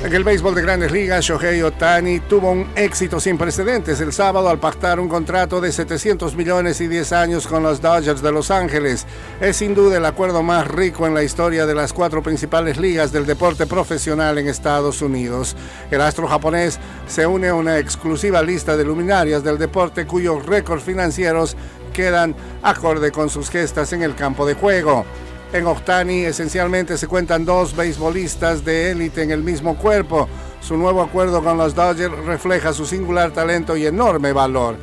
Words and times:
En 0.00 0.12
el 0.12 0.22
béisbol 0.22 0.54
de 0.54 0.62
grandes 0.62 0.92
ligas, 0.92 1.24
Shohei 1.24 1.60
Otani 1.60 2.20
tuvo 2.20 2.52
un 2.52 2.68
éxito 2.76 3.18
sin 3.18 3.36
precedentes 3.36 4.00
el 4.00 4.12
sábado 4.12 4.48
al 4.48 4.60
pactar 4.60 5.00
un 5.00 5.08
contrato 5.08 5.60
de 5.60 5.72
700 5.72 6.36
millones 6.36 6.80
y 6.80 6.86
10 6.86 7.12
años 7.12 7.48
con 7.48 7.64
los 7.64 7.82
Dodgers 7.82 8.22
de 8.22 8.30
Los 8.30 8.52
Ángeles. 8.52 9.06
Es 9.40 9.56
sin 9.56 9.74
duda 9.74 9.96
el 9.96 10.04
acuerdo 10.04 10.44
más 10.44 10.68
rico 10.68 11.08
en 11.08 11.14
la 11.14 11.24
historia 11.24 11.66
de 11.66 11.74
las 11.74 11.92
cuatro 11.92 12.22
principales 12.22 12.78
ligas 12.78 13.10
del 13.10 13.26
deporte 13.26 13.66
profesional 13.66 14.38
en 14.38 14.46
Estados 14.46 15.02
Unidos. 15.02 15.56
El 15.90 16.00
astro 16.00 16.28
japonés 16.28 16.78
se 17.08 17.26
une 17.26 17.48
a 17.48 17.54
una 17.54 17.78
exclusiva 17.78 18.40
lista 18.40 18.76
de 18.76 18.84
luminarias 18.84 19.42
del 19.42 19.58
deporte 19.58 20.06
cuyos 20.06 20.46
récords 20.46 20.84
financieros 20.84 21.56
quedan 21.92 22.36
acorde 22.62 23.10
con 23.10 23.30
sus 23.30 23.50
gestas 23.50 23.92
en 23.92 24.04
el 24.04 24.14
campo 24.14 24.46
de 24.46 24.54
juego. 24.54 25.04
En 25.50 25.66
Ohtani 25.66 26.26
esencialmente 26.26 26.98
se 26.98 27.06
cuentan 27.06 27.46
dos 27.46 27.74
beisbolistas 27.74 28.64
de 28.66 28.90
élite 28.90 29.22
en 29.22 29.30
el 29.30 29.42
mismo 29.42 29.78
cuerpo. 29.78 30.28
Su 30.60 30.76
nuevo 30.76 31.00
acuerdo 31.00 31.42
con 31.42 31.56
los 31.56 31.74
Dodgers 31.74 32.18
refleja 32.26 32.74
su 32.74 32.84
singular 32.84 33.30
talento 33.30 33.74
y 33.74 33.86
enorme 33.86 34.32
valor. 34.34 34.76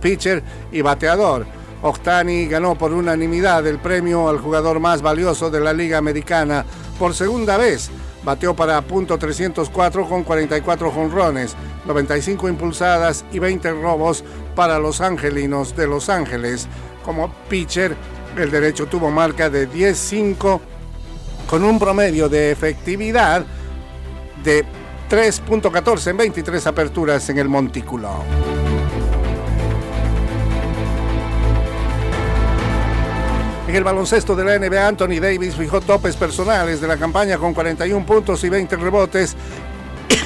Pitcher 0.00 0.42
y 0.72 0.80
bateador. 0.80 1.44
Ohtani 1.82 2.46
ganó 2.46 2.76
por 2.76 2.94
unanimidad 2.94 3.66
el 3.66 3.78
premio 3.78 4.30
al 4.30 4.38
jugador 4.38 4.80
más 4.80 5.02
valioso 5.02 5.50
de 5.50 5.60
la 5.60 5.74
Liga 5.74 5.98
Americana 5.98 6.64
por 6.98 7.12
segunda 7.12 7.58
vez. 7.58 7.90
Bateó 8.24 8.56
para 8.56 8.80
punto 8.80 9.18
304 9.18 10.08
con 10.08 10.24
44 10.24 10.90
jonrones, 10.90 11.54
95 11.84 12.48
impulsadas 12.48 13.24
y 13.32 13.38
20 13.38 13.70
robos 13.72 14.24
para 14.54 14.78
los 14.78 15.02
angelinos 15.02 15.76
de 15.76 15.86
Los 15.86 16.08
Ángeles. 16.08 16.66
Como 17.04 17.30
pitcher, 17.50 17.94
el 18.42 18.50
derecho 18.50 18.86
tuvo 18.86 19.10
marca 19.10 19.50
de 19.50 19.68
10-5 19.70 20.60
con 21.48 21.64
un 21.64 21.78
promedio 21.78 22.28
de 22.28 22.50
efectividad 22.50 23.44
de 24.42 24.64
3.14 25.08 26.10
en 26.10 26.16
23 26.16 26.66
aperturas 26.66 27.28
en 27.30 27.38
el 27.38 27.48
montículo. 27.48 28.24
En 33.68 33.74
el 33.74 33.82
baloncesto 33.82 34.36
de 34.36 34.44
la 34.44 34.58
NBA, 34.58 34.86
Anthony 34.86 35.20
Davis 35.20 35.56
fijó 35.56 35.80
topes 35.80 36.16
personales 36.16 36.80
de 36.80 36.86
la 36.86 36.96
campaña 36.96 37.36
con 37.36 37.52
41 37.52 38.06
puntos 38.06 38.44
y 38.44 38.48
20 38.48 38.76
rebotes. 38.76 39.36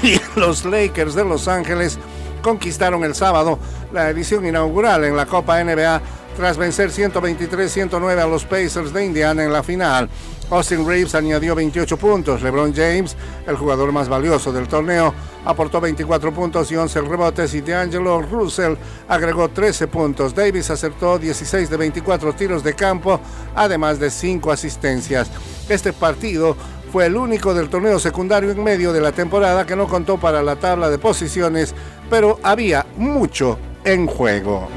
Y 0.02 0.20
los 0.38 0.64
Lakers 0.64 1.14
de 1.14 1.24
Los 1.24 1.48
Ángeles 1.48 1.98
conquistaron 2.42 3.04
el 3.04 3.14
sábado 3.14 3.58
la 3.92 4.08
edición 4.10 4.46
inaugural 4.46 5.04
en 5.04 5.16
la 5.16 5.26
Copa 5.26 5.62
NBA 5.62 6.00
tras 6.40 6.56
vencer 6.56 6.90
123-109 6.90 8.18
a 8.18 8.26
los 8.26 8.46
Pacers 8.46 8.94
de 8.94 9.04
Indiana 9.04 9.44
en 9.44 9.52
la 9.52 9.62
final. 9.62 10.08
Austin 10.48 10.88
Reeves 10.88 11.14
añadió 11.14 11.54
28 11.54 11.98
puntos. 11.98 12.40
LeBron 12.40 12.72
James, 12.74 13.14
el 13.46 13.56
jugador 13.56 13.92
más 13.92 14.08
valioso 14.08 14.50
del 14.50 14.66
torneo, 14.66 15.12
aportó 15.44 15.82
24 15.82 16.32
puntos 16.32 16.72
y 16.72 16.76
11 16.76 17.02
rebotes 17.02 17.52
y 17.52 17.60
D'Angelo 17.60 18.22
Russell 18.22 18.72
agregó 19.06 19.50
13 19.50 19.88
puntos. 19.88 20.34
Davis 20.34 20.70
acertó 20.70 21.18
16 21.18 21.68
de 21.68 21.76
24 21.76 22.32
tiros 22.32 22.64
de 22.64 22.74
campo, 22.74 23.20
además 23.54 24.00
de 24.00 24.10
5 24.10 24.50
asistencias. 24.50 25.30
Este 25.68 25.92
partido 25.92 26.56
fue 26.90 27.04
el 27.04 27.16
único 27.18 27.52
del 27.52 27.68
torneo 27.68 27.98
secundario 27.98 28.50
en 28.50 28.64
medio 28.64 28.94
de 28.94 29.02
la 29.02 29.12
temporada 29.12 29.66
que 29.66 29.76
no 29.76 29.86
contó 29.86 30.16
para 30.16 30.42
la 30.42 30.56
tabla 30.56 30.88
de 30.88 30.96
posiciones, 30.96 31.74
pero 32.08 32.40
había 32.42 32.86
mucho 32.96 33.58
en 33.84 34.06
juego. 34.06 34.70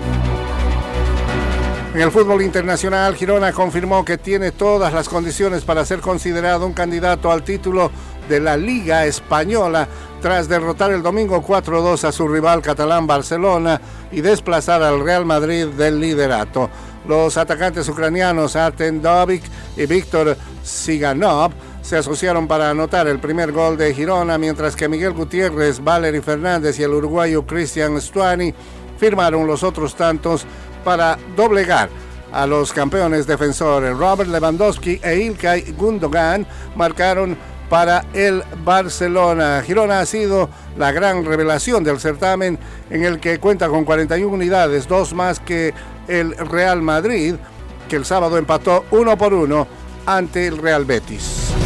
En 1.94 2.02
el 2.02 2.10
fútbol 2.10 2.42
internacional, 2.42 3.16
Girona 3.16 3.52
confirmó 3.52 4.04
que 4.04 4.18
tiene 4.18 4.52
todas 4.52 4.92
las 4.94 5.08
condiciones 5.08 5.64
para 5.64 5.86
ser 5.86 6.00
considerado 6.00 6.66
un 6.66 6.74
candidato 6.74 7.31
al 7.31 7.44
título 7.44 7.92
de 8.28 8.40
la 8.40 8.58
Liga 8.58 9.06
Española 9.06 9.88
tras 10.20 10.48
derrotar 10.48 10.92
el 10.92 11.03
domingo 11.03 11.46
4-2 11.46 12.03
a 12.06 12.12
su 12.12 12.28
rival 12.28 12.64
catalán 12.64 13.06
Barcelona 13.06 13.80
y 14.12 14.22
desplazar 14.22 14.82
al 14.82 15.03
Real 15.03 15.24
Madrid 15.24 15.68
del 15.68 16.00
liderato. 16.00 16.68
Los 17.08 17.38
atacantes 17.38 17.88
ucranianos 17.88 18.56
Arten 18.56 19.00
Dovic 19.00 19.44
y 19.78 19.86
Víctor 19.86 20.36
Siganov 20.64 21.52
se 21.84 21.98
asociaron 21.98 22.48
para 22.48 22.72
anotar 22.72 23.06
el 23.08 23.20
primer 23.20 23.52
gol 23.52 23.78
de 23.78 23.94
Girona, 23.94 24.40
mientras 24.40 24.76
que 24.76 24.90
Miguel 24.90 25.14
Gutiérrez, 25.14 25.84
Valery 25.84 26.22
Fernández 26.22 26.80
y 26.80 26.84
el 26.84 26.92
uruguayo 26.92 27.46
Cristian 27.46 28.02
Stuani 28.02 28.52
firmaron 28.98 29.46
los 29.46 29.62
otros 29.62 29.94
tantos 29.96 30.48
para 30.84 31.18
doblegar 31.36 31.90
a 32.32 32.48
los 32.48 32.74
campeones 32.74 33.28
defensores. 33.28 33.96
Robert 33.98 34.30
Lewandowski 34.30 35.00
e 35.04 35.18
Ilkay 35.18 35.74
Gundogan 35.78 36.46
marcaron 36.76 37.38
para 37.70 38.06
el 38.14 38.44
Barcelona. 38.64 39.64
Girona 39.66 40.00
ha 40.00 40.06
sido 40.06 40.50
la 40.78 40.92
gran 40.92 41.26
revelación 41.26 41.84
del 41.84 42.00
certamen 42.00 42.60
en 42.90 43.04
el 43.04 43.20
que 43.20 43.40
cuenta 43.40 43.70
con 43.70 43.86
41 43.86 44.32
unidades, 44.34 44.88
dos 44.88 45.14
más 45.14 45.40
que 45.40 45.74
el 46.08 46.36
Real 46.38 46.82
Madrid, 46.82 47.36
que 47.88 47.96
el 47.96 48.06
sábado 48.06 48.38
empató 48.38 48.86
uno 48.92 49.18
por 49.18 49.34
uno 49.34 49.68
ante 50.06 50.48
el 50.48 50.58
Real 50.58 50.86
Betis. 50.86 51.62